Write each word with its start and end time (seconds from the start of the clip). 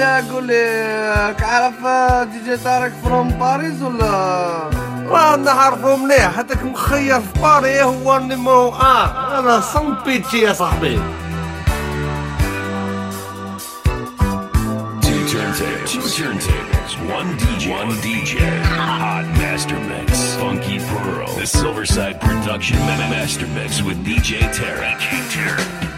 معايا 0.00 0.32
قول 0.32 0.46
لي 0.46 1.34
عارف 1.42 1.74
دي 2.32 2.44
جي 2.44 2.56
تارك 2.56 2.92
فروم 3.04 3.28
باريس 3.28 3.82
ولا 3.82 4.70
راه 5.08 5.36
نعرفو 5.36 5.96
مليح 5.96 6.38
هذاك 6.38 6.62
مخير 6.64 7.20
في 7.20 7.40
باري 7.42 7.82
هو 7.82 8.16
النيمو 8.16 8.68
آه 8.68 9.38
أنا 9.38 9.60
صن 9.60 9.96
بيتشي 10.04 10.38
يا 10.40 10.52
صاحبي 10.52 11.00
Two 15.92 16.00
turntables. 16.20 16.92
One 17.18 17.30
DJ. 17.42 17.64
One 17.80 17.92
DJ. 18.06 18.32
Hot 18.78 19.26
master 19.40 19.78
mix. 19.90 20.34
Funky 20.40 20.78
Pearl. 20.88 21.26
The 21.40 21.46
Silverside 21.56 22.18
Production 22.20 22.78
Ma- 22.86 23.10
Master 23.14 23.46
Mix 23.56 23.82
with 23.82 23.98
DJ 24.06 24.30
Tarek. 24.56 25.91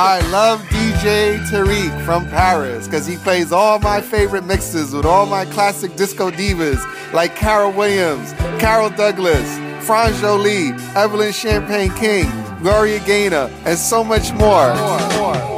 I 0.00 0.20
love 0.30 0.60
DJ 0.68 1.40
Tarek 1.50 2.04
from 2.04 2.24
Paris 2.28 2.86
because 2.86 3.04
he 3.04 3.16
plays 3.16 3.50
all 3.50 3.80
my 3.80 4.00
favorite 4.00 4.44
mixes 4.44 4.94
with 4.94 5.04
all 5.04 5.26
my 5.26 5.44
classic 5.46 5.96
disco 5.96 6.30
divas 6.30 6.80
like 7.12 7.34
Carol 7.34 7.72
Williams, 7.72 8.32
Carol 8.60 8.90
Douglas, 8.90 9.58
France 9.84 10.20
Joli, 10.20 10.70
Evelyn 10.94 11.32
Champagne 11.32 11.90
King, 11.96 12.30
Gloria 12.62 13.00
Gaynor, 13.00 13.50
and 13.64 13.76
so 13.76 14.04
much 14.04 14.32
more. 14.34 14.72
Qu'est-ce 14.72 15.57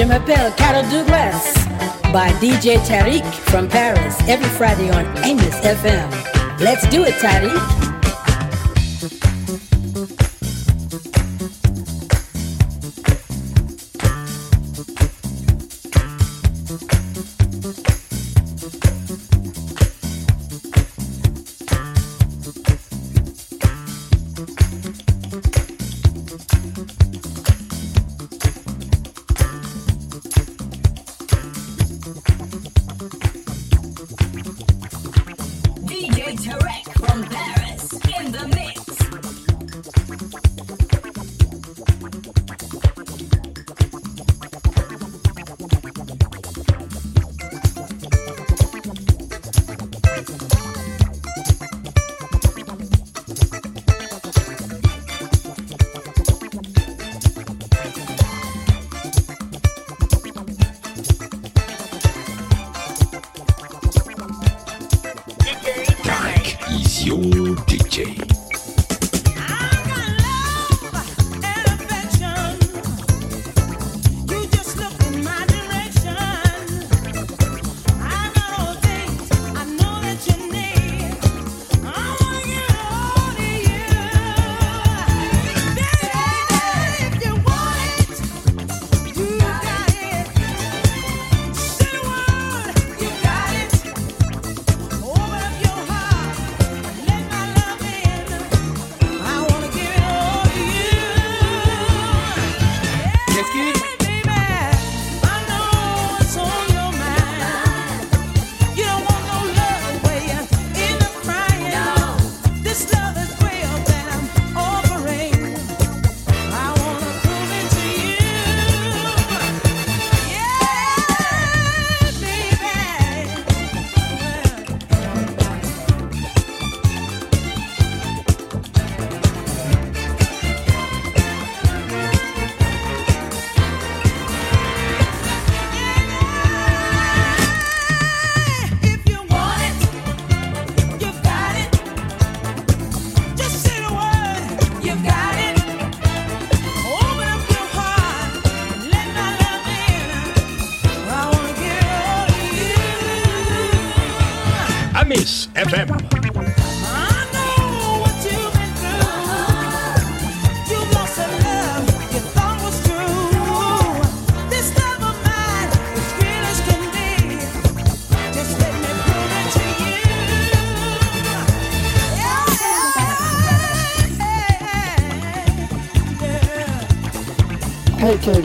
Je 0.00 0.06
m'appelle 0.06 0.50
Carol 0.56 0.88
Douglas 0.88 1.52
by 2.10 2.32
DJ 2.40 2.78
Tarek 2.86 3.22
from 3.50 3.68
Paris 3.68 4.16
every 4.26 4.48
Friday 4.48 4.88
on 4.88 5.04
Amos 5.24 5.60
FM. 5.60 6.08
Let's 6.58 6.88
do 6.88 7.04
it, 7.04 7.12
Tarek. 7.16 7.79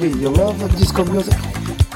You 0.06 0.30
love 0.30 0.60
disco 0.78 1.04
music? 1.06 1.34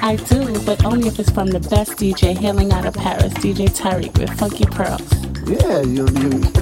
I 0.02 0.16
do, 0.16 0.60
but 0.66 0.84
only 0.84 1.08
if 1.08 1.20
it's 1.20 1.30
from 1.30 1.48
the 1.48 1.60
best 1.60 1.92
DJ 1.92 2.36
hailing 2.36 2.72
out 2.72 2.88
of 2.88 2.96
Paris, 2.96 3.32
DJ 3.36 3.68
Tarek 3.68 4.18
with 4.18 4.32
Funky 4.40 4.66
Pearls. 4.66 5.14
Yeah, 5.48 5.82
you 5.82 6.08
you. 6.20 6.59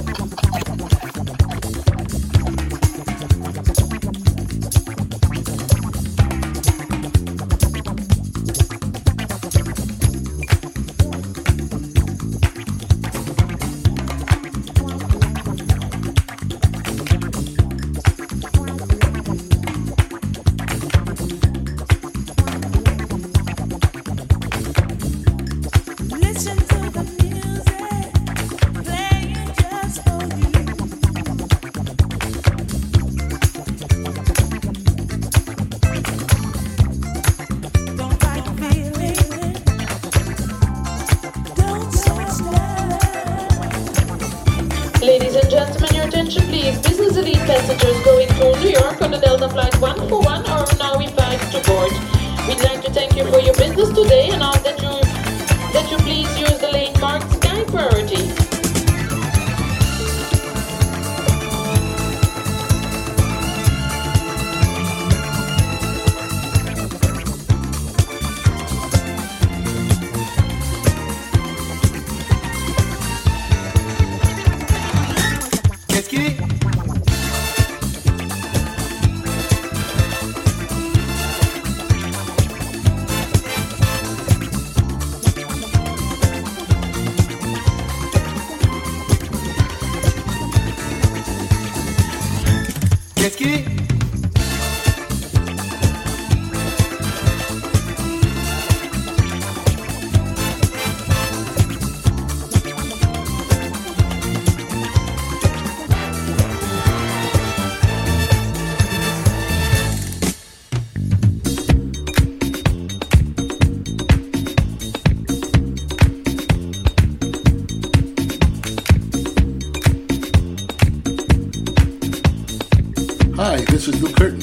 Hi, 123.50 123.56
this 123.62 123.88
is 123.88 124.02
Lou 124.02 124.12
Curtin, 124.12 124.42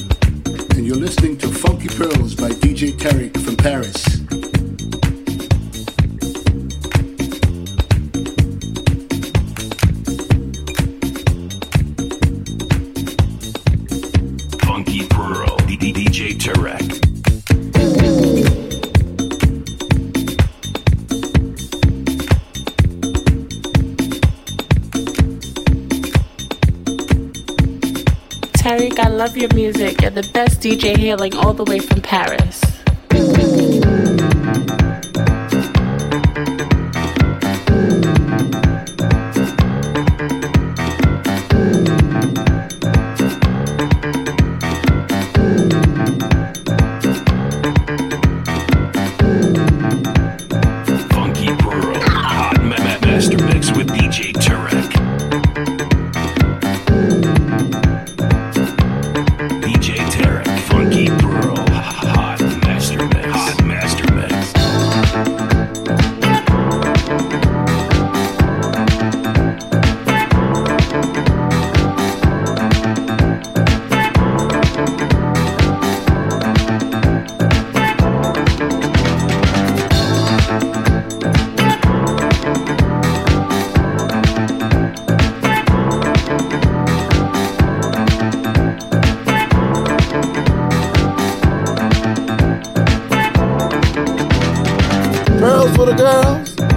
and 0.76 0.84
you're 0.84 0.96
listening 0.96 1.38
to 1.38 1.48
Funky 1.48 1.90
Pearls 1.90 2.34
by 2.34 2.50
DJ 2.50 2.92
Tarek 2.92 3.40
from 3.40 3.56
Paris. 3.56 4.25
Love 29.26 29.38
your 29.38 29.54
music. 29.56 30.02
You're 30.04 30.12
the 30.12 30.30
best 30.34 30.60
DJ 30.60 30.96
hailing 30.96 31.36
all 31.36 31.52
the 31.52 31.64
way 31.64 31.80
from 31.80 32.00
Paris. 32.00 32.65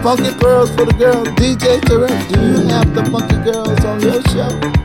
Monkey 0.08 0.32
girls 0.38 0.70
for 0.70 0.86
the 0.86 0.94
girls, 0.94 1.28
DJ 1.36 1.82
Terrell. 1.82 2.08
Do 2.28 2.40
you 2.40 2.66
have 2.68 2.94
the 2.94 3.10
monkey 3.10 3.36
girls 3.44 3.84
on 3.84 4.00
your 4.00 4.22
show? 4.22 4.77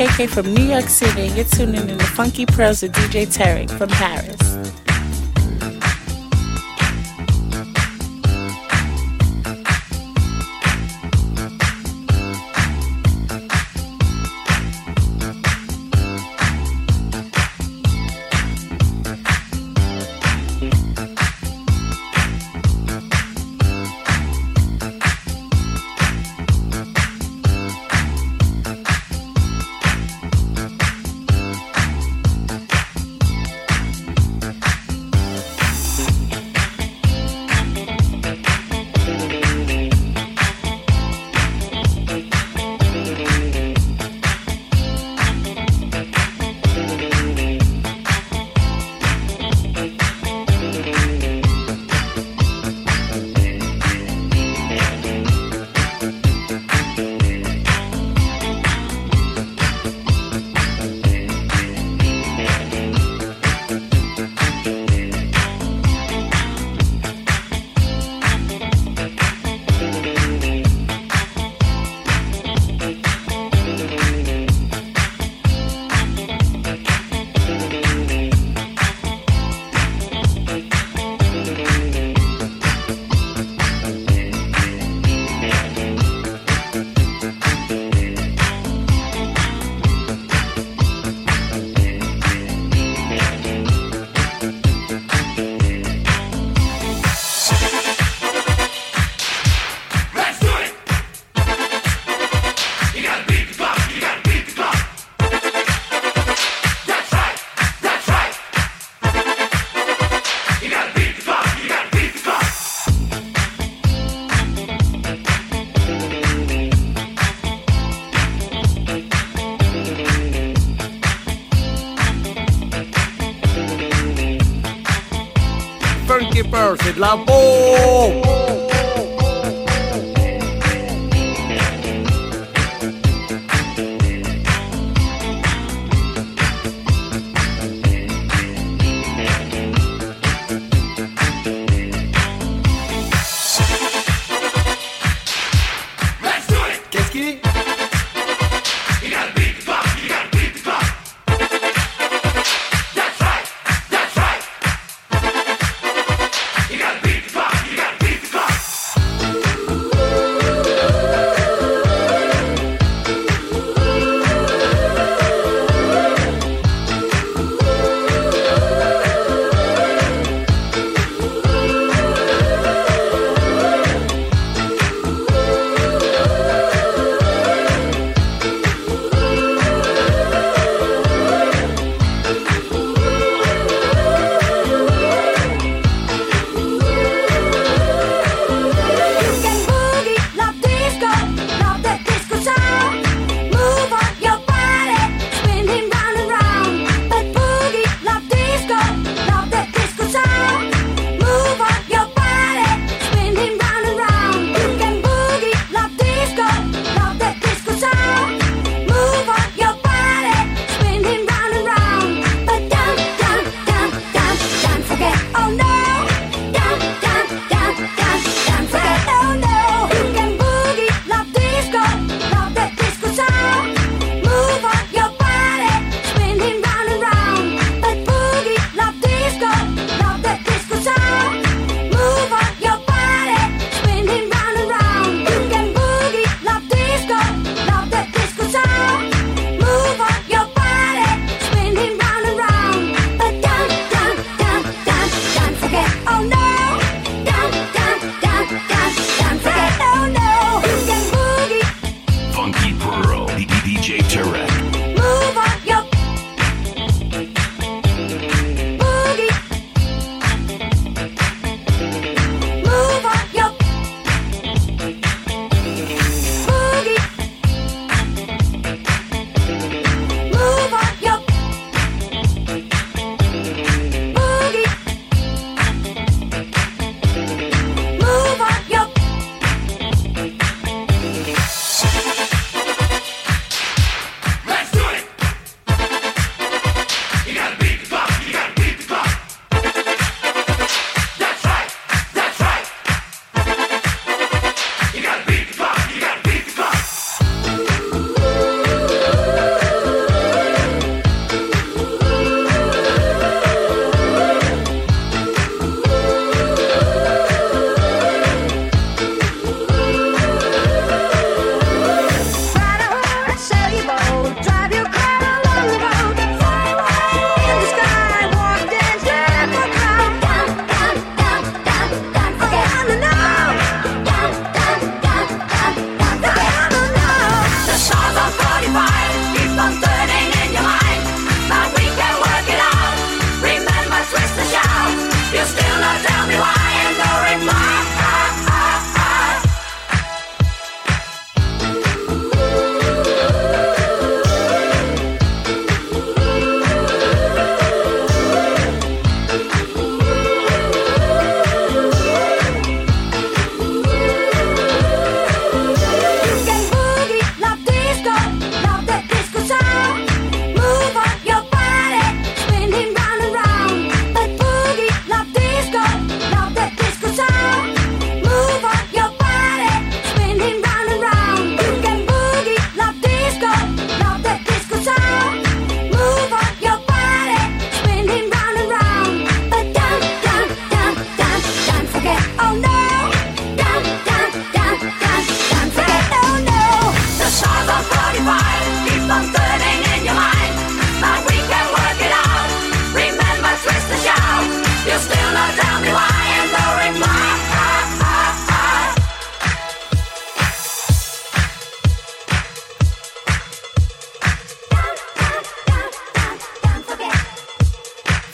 KK 0.00 0.30
from 0.30 0.54
New 0.54 0.62
York 0.62 0.88
City. 0.88 1.28
You're 1.36 1.44
tuning 1.44 1.86
in 1.90 1.98
to 1.98 2.06
Funky 2.06 2.46
Pearls 2.46 2.80
with 2.80 2.92
DJ 2.92 3.26
Tarek 3.26 3.68
from 3.76 3.90
Paris. 3.90 4.49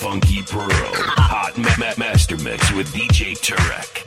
Funky 0.06 0.40
Pearl. 0.40 0.68
Hot 0.70 1.58
ma- 1.58 1.68
ma- 1.78 1.92
Master 1.98 2.36
Mix 2.36 2.70
with 2.74 2.86
DJ 2.94 3.34
Tarek. 3.40 4.05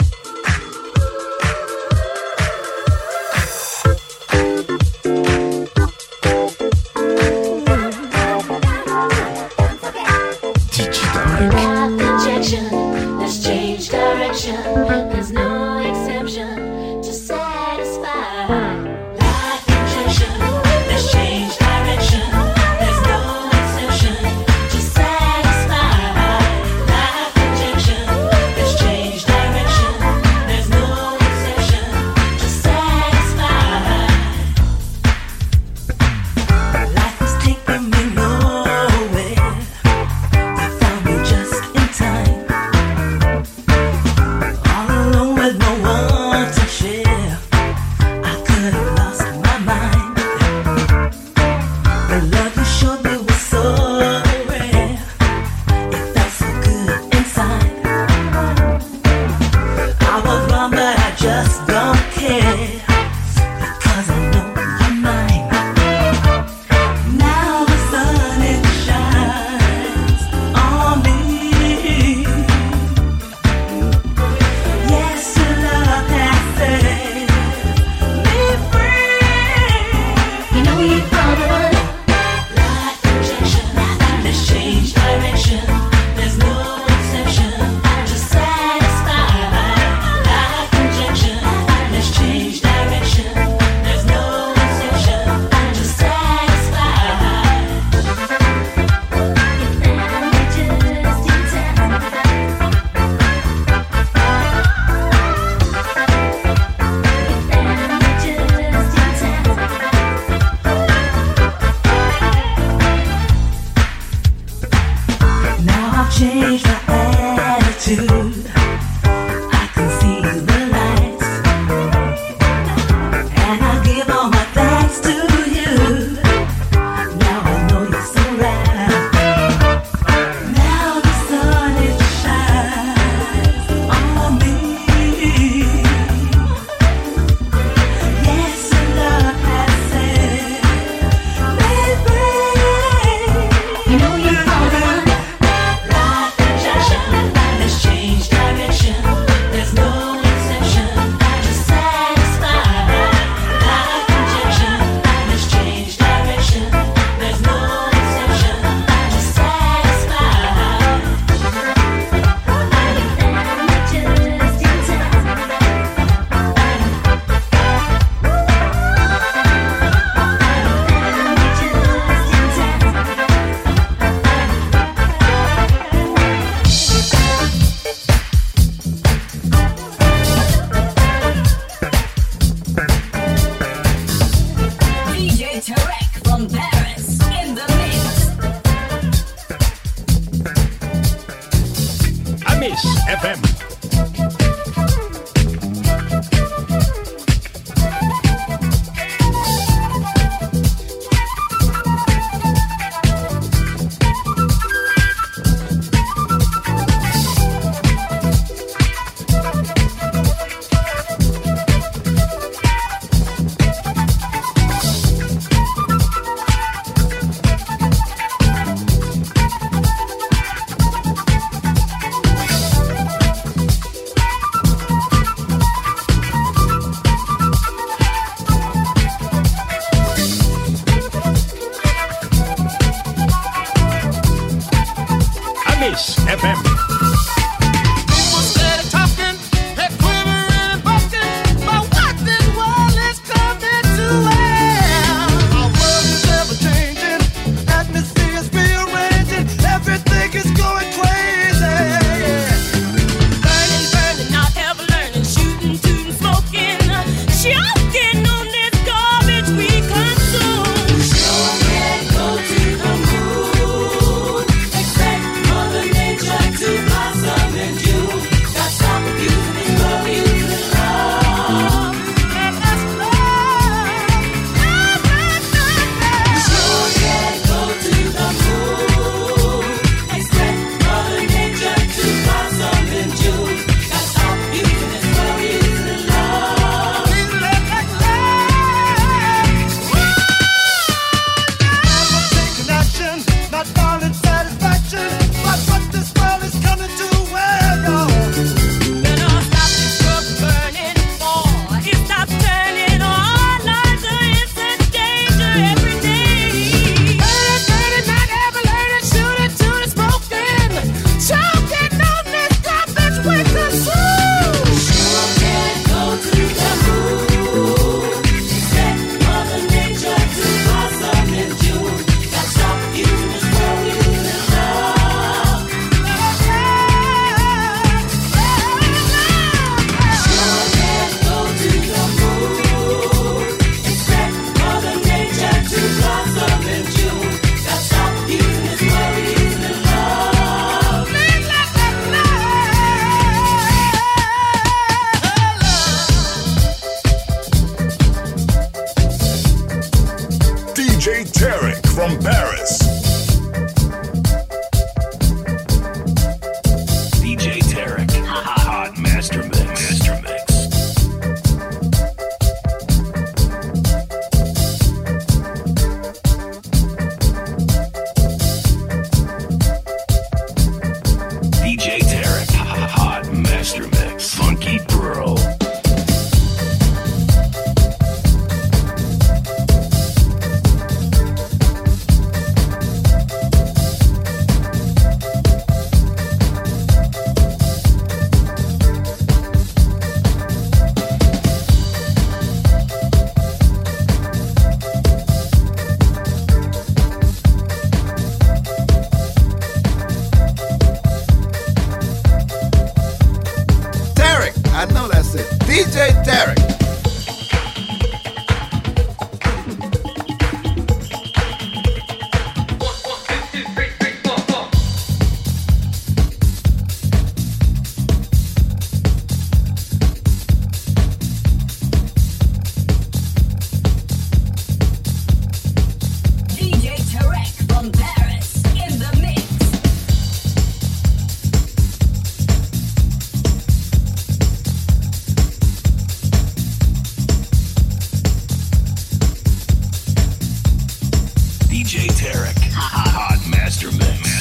DJ 441.90 442.06
Tarek. 442.10 442.56
Hot 442.76 443.50
Master 443.50 443.92
Mix. 443.94 444.39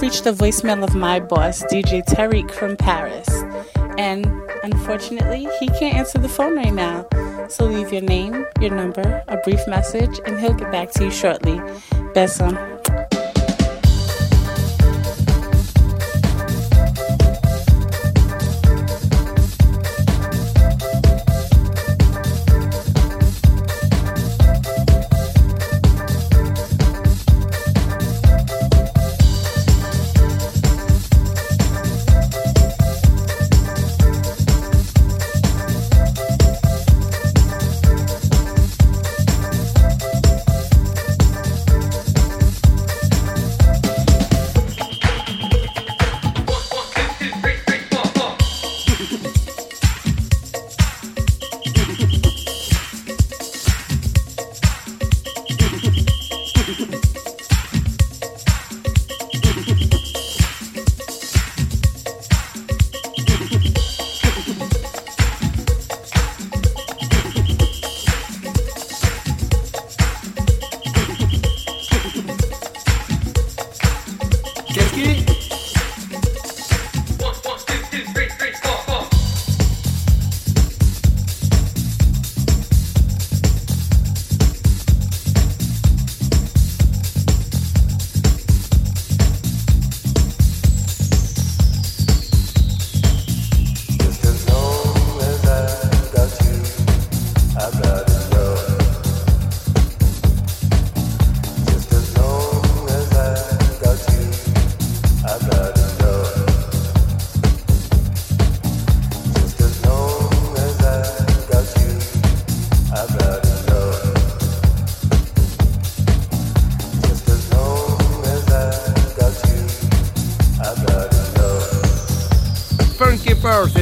Reached 0.00 0.24
the 0.24 0.32
voicemail 0.32 0.82
of 0.82 0.94
my 0.94 1.20
boss, 1.20 1.62
DJ 1.64 2.02
Tarek 2.02 2.50
from 2.50 2.74
Paris. 2.74 3.28
And 3.98 4.24
unfortunately, 4.62 5.46
he 5.60 5.68
can't 5.68 5.94
answer 5.94 6.16
the 6.18 6.28
phone 6.28 6.56
right 6.56 6.72
now. 6.72 7.06
So 7.48 7.66
leave 7.66 7.92
your 7.92 8.00
name, 8.00 8.46
your 8.62 8.74
number, 8.74 9.22
a 9.28 9.36
brief 9.44 9.60
message, 9.68 10.18
and 10.24 10.40
he'll 10.40 10.54
get 10.54 10.72
back 10.72 10.90
to 10.92 11.04
you 11.04 11.10
shortly. 11.10 11.58
Besom. 12.14 12.79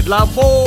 La 0.09 0.25
bombe 0.25 0.58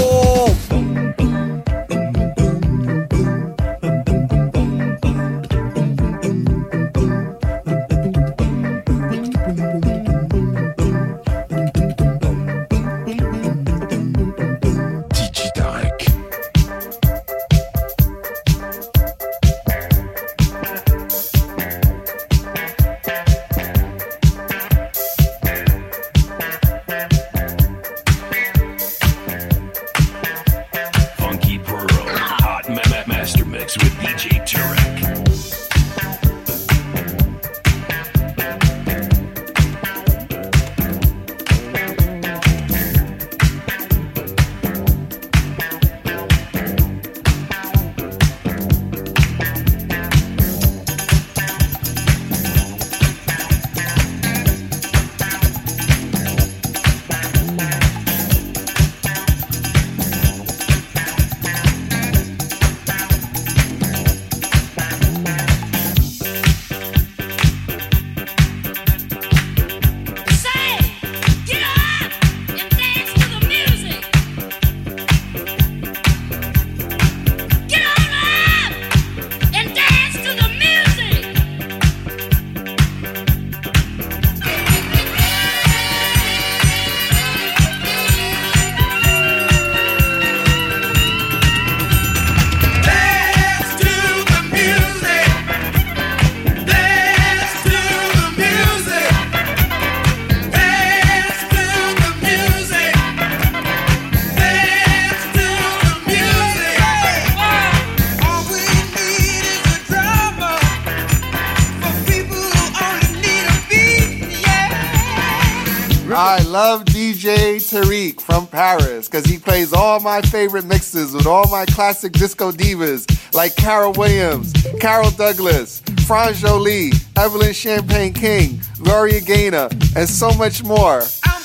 my 120.21 120.29
favorite 120.29 120.65
mixes 120.65 121.13
with 121.13 121.25
all 121.25 121.47
my 121.49 121.65
classic 121.65 122.11
disco 122.13 122.51
divas 122.51 123.05
like 123.33 123.55
Carol 123.55 123.93
Williams, 123.93 124.53
Carol 124.79 125.09
Douglas, 125.11 125.81
France 126.05 126.39
Joli, 126.41 126.91
Evelyn 127.17 127.53
Champagne 127.53 128.13
King, 128.13 128.59
Gloria 128.83 129.21
Gaynor, 129.21 129.69
and 129.95 130.07
so 130.07 130.31
much 130.33 130.63
more. 130.63 130.99
and 130.99 131.40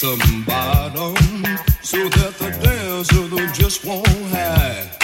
some 0.00 0.44
bottom 0.46 1.14
so 1.82 2.08
that 2.08 2.34
the 2.38 2.50
dancer 2.62 3.52
just 3.52 3.84
won't 3.84 4.08
hide. 4.32 4.99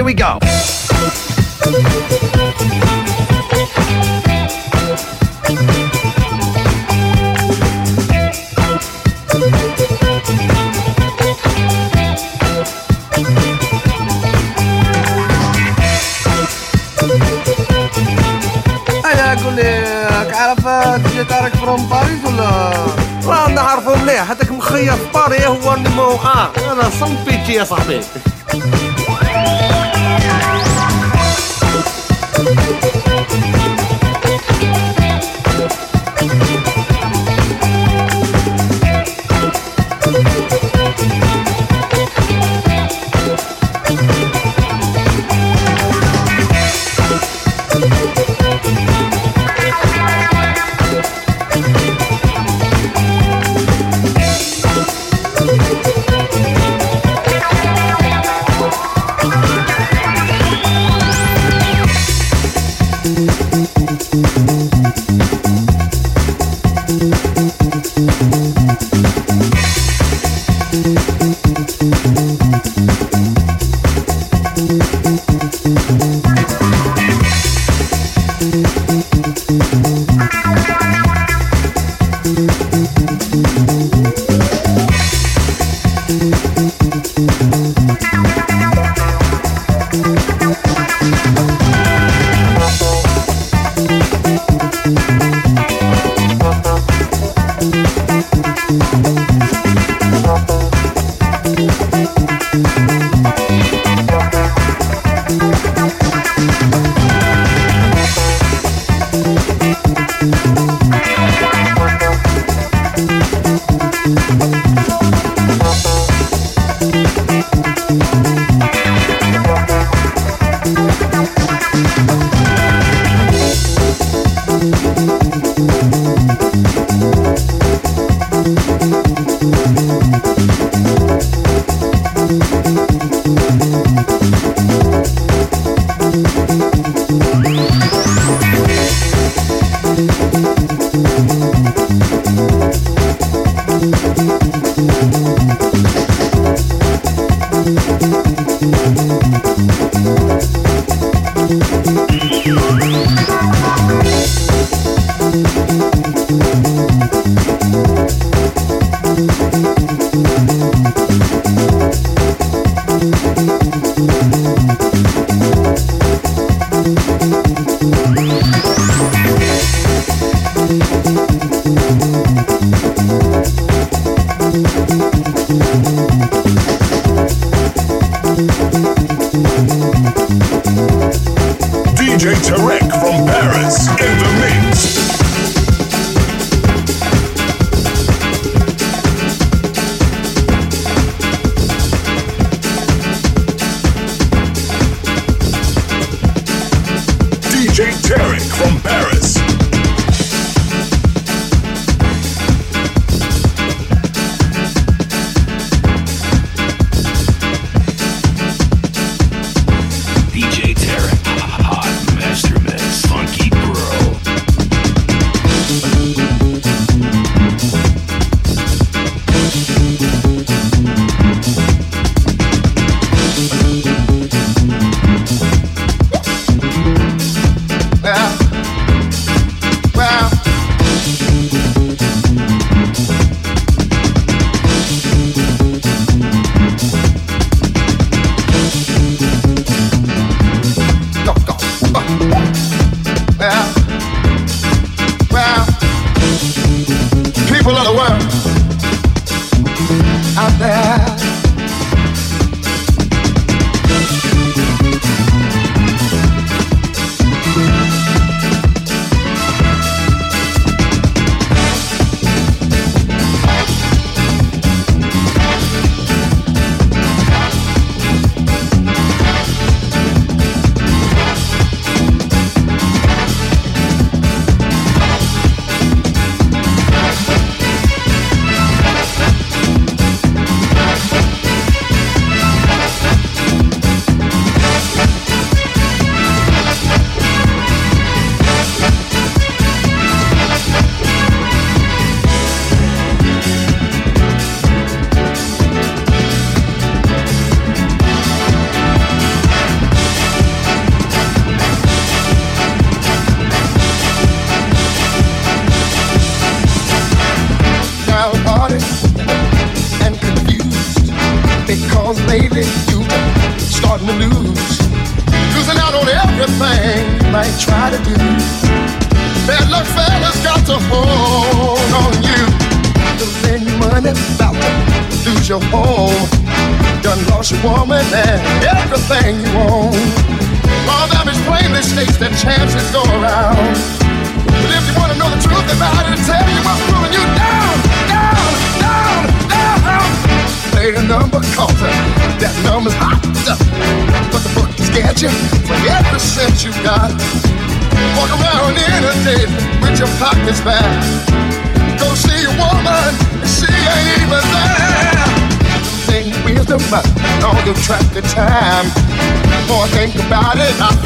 Here 0.00 0.06
we 0.06 0.14
go. 0.14 0.38
عرفت 20.34 21.06
اللي 21.06 21.24
تارك 21.24 21.56
فروم 21.56 21.88
باريس 21.88 22.24
ولا؟ 22.24 22.72
راه 23.26 23.48
نعرفو 23.48 23.94
مليح 23.94 24.30
هذاك 24.30 24.50
مخير 24.50 24.92
في 24.92 25.06
باري 25.14 25.46
هو 25.46 25.74
النيمو 25.74 26.02
آه 26.02 26.50
أنا 26.72 26.90
صمت 27.00 27.18
بيتي 27.26 27.52
يا 27.52 27.64
صاحبي. 27.64 28.00
DJ 32.40 32.89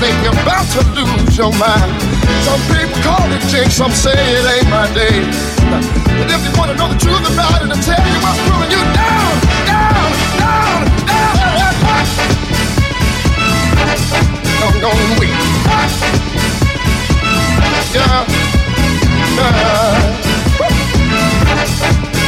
think 0.05 0.21
you're 0.23 0.43
about 0.45 0.69
to 0.77 0.85
lose 0.93 1.33
your 1.39 1.53
mind. 1.57 1.89
Some 2.45 2.61
people 2.69 3.01
call 3.01 3.25
it 3.33 3.41
jinx, 3.49 3.75
some 3.75 3.91
say 3.91 4.13
it 4.13 4.45
ain't 4.45 4.69
my 4.69 4.85
day. 4.93 5.25
But 6.21 6.29
if 6.29 6.45
you 6.45 6.53
wanna 6.59 6.75
know 6.77 6.89
the 6.93 6.99
truth 7.01 7.25
about 7.33 7.65
it, 7.65 7.73
I'll 7.73 7.81
tell 7.81 8.05
you 8.13 8.19
what's 8.21 8.41
pulling 8.45 8.71
you 8.75 8.83
down, 9.01 9.33
down, 9.65 10.13
down, 10.41 10.85
down. 11.09 11.65
Don't 14.61 14.79
go 14.85 14.91
and 14.93 15.15
wait. 15.21 15.39
Yeah, 17.97 18.29
yeah. 19.39 20.05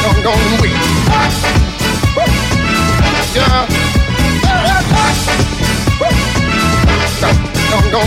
Don't 0.03 0.21
go 0.23 0.31
and 0.33 0.61
wait. 0.61 0.81
Yeah. 3.35 3.76
Don't 7.69 7.91
go. 7.91 8.01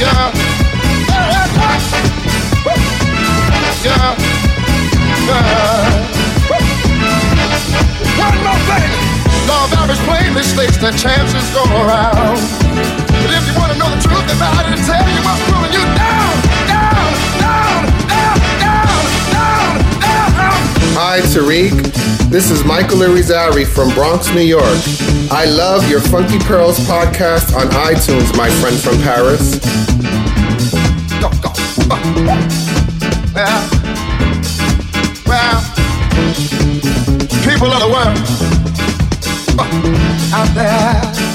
Yeah. 0.00 0.32
Yeah. 3.84 4.16
Yeah. 5.26 5.44
One 8.18 8.38
more 8.42 8.60
thing. 8.68 8.90
Of 9.44 9.72
average 9.72 9.98
plainly 10.08 10.42
states 10.42 10.78
that 10.78 10.96
chances 10.96 11.44
go 11.52 11.62
around. 11.84 12.40
But 13.22 13.30
if 13.32 13.46
you 13.46 13.54
want 13.60 13.72
to 13.72 13.78
know 13.78 13.88
the 13.92 14.00
truth 14.00 14.28
about 14.34 14.64
it, 14.66 14.80
tell 14.84 15.04
you 15.04 15.20
what's 15.20 15.42
pulling 15.48 15.72
you 15.72 15.84
down, 15.94 16.32
down, 16.66 17.12
down, 17.40 17.84
down, 18.08 18.36
down, 18.60 19.04
down, 20.00 20.32
down. 20.32 20.58
Hi, 20.96 21.20
Tarek. 21.20 22.23
This 22.34 22.50
is 22.50 22.64
Michael 22.64 22.98
Irizarry 22.98 23.64
from 23.64 23.94
Bronx, 23.94 24.34
New 24.34 24.40
York. 24.40 24.80
I 25.30 25.44
love 25.44 25.88
your 25.88 26.00
Funky 26.00 26.40
Pearls 26.40 26.80
podcast 26.80 27.54
on 27.54 27.68
iTunes, 27.86 28.36
my 28.36 28.50
friend 28.50 28.76
from 28.76 29.00
Paris. 29.02 29.60
Well, 33.32 33.70
well, 35.28 35.60
people 37.44 37.70
of 37.70 37.78
the 37.78 37.90
world 37.94 38.18
uh, 39.60 40.34
out 40.34 40.54
there. 40.56 41.33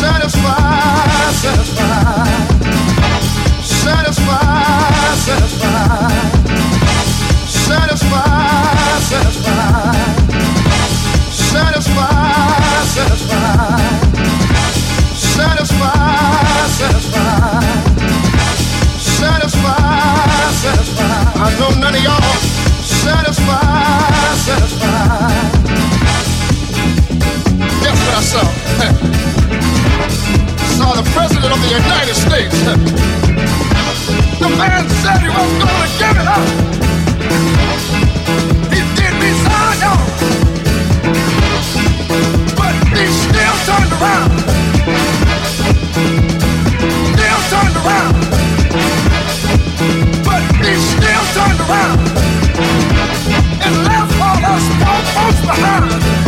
Satisfied, 0.00 1.32
satisfied. 1.42 2.46
Satisfied, 3.62 5.16
satisfied. 5.26 6.36
Satisfied, 7.46 8.78
satisfied. 8.96 9.96
Satisfied, 15.26 16.16
satisfied. 20.62 21.36
I 21.36 21.58
know 21.58 21.70
none 21.80 21.94
of 21.94 22.02
y'all 22.02 22.45
President 31.46 31.52
of 31.52 31.60
the 31.62 31.74
United 31.78 32.16
States. 32.16 32.58
The 34.40 34.48
man 34.58 34.82
said 34.98 35.18
he 35.22 35.28
was 35.28 35.50
going 35.62 35.82
to 35.82 35.90
give 36.02 36.16
it 36.18 36.26
up. 36.26 36.42
He 38.72 38.80
did 38.98 39.14
so, 39.46 39.58
y'all. 39.78 40.02
But 42.56 42.74
he 42.90 43.06
still 43.06 43.56
turned 43.62 43.92
around. 43.94 44.32
Still 47.14 47.40
turned 47.52 47.76
around. 47.82 48.16
But 50.26 50.42
he 50.66 50.74
still 50.82 51.24
turned 51.36 51.60
around. 51.62 52.00
And 53.62 53.72
left 53.84 54.18
all 54.20 54.42
us 54.44 54.66
poor 54.82 55.00
folks 55.14 55.40
behind. 55.46 56.25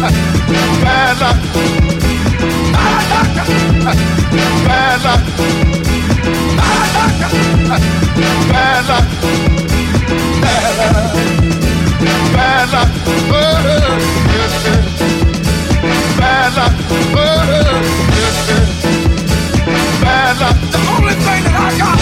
Bad 0.00 1.20
luck. 1.20 1.36
Bad 4.64 5.00
luck. 5.04 5.04
Bad 5.04 5.04
luck. 5.04 5.22
Bad 8.48 8.88
luck. 8.88 9.06
Bad 12.32 12.68
luck. 12.72 12.88
Oh, 13.30 13.56
yes, 14.32 14.54
yes. 14.64 14.84
Bad 16.18 16.50
luck. 16.56 16.74
Oh, 17.14 17.44
yes. 18.16 18.36
Bad 20.00 20.34
luck. 20.40 20.56
The 20.72 20.78
only 20.96 21.14
thing 21.14 21.42
that 21.44 21.54
I 21.54 21.78
got 21.78 21.99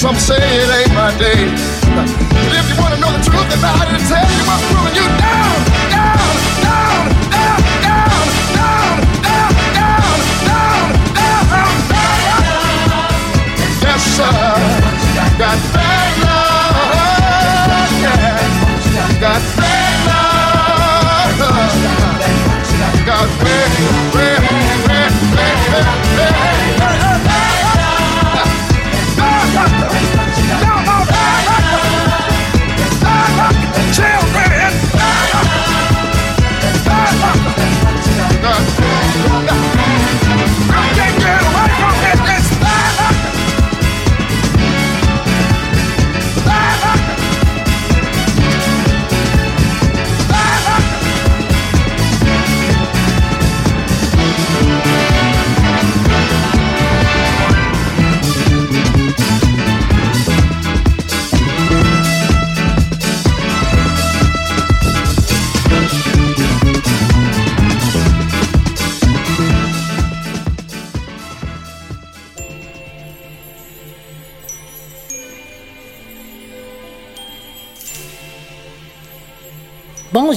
some 0.00 0.16
say 0.16 0.40
it 0.40 0.70
ain't 0.80 0.94
my 0.96 1.12
day. 1.20 1.44
But 1.92 2.08
if 2.56 2.64
you 2.72 2.76
want 2.80 2.96
to 2.96 3.00
know 3.04 3.12
the 3.12 3.20
truth 3.20 3.52
about 3.52 3.84
it, 3.84 4.00
tell 4.08 4.24
you 4.32 4.42
what's 4.48 4.64
pulling 4.72 4.96
you 4.96 5.04
down, 5.20 5.49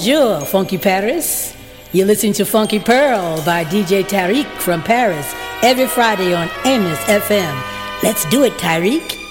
Bonjour, 0.05 0.41
Funky 0.41 0.77
Paris. 0.77 1.55
You're 1.93 2.05
listening 2.05 2.33
to 2.33 2.43
Funky 2.43 2.77
Pearl 2.77 3.41
by 3.45 3.63
DJ 3.63 4.03
Tarek 4.03 4.47
from 4.59 4.83
Paris 4.83 5.33
every 5.61 5.87
Friday 5.87 6.33
on 6.33 6.49
Amos 6.65 6.99
FM. 7.05 7.63
Let's 8.03 8.25
do 8.29 8.43
it, 8.43 8.51
Tarek. 8.57 9.22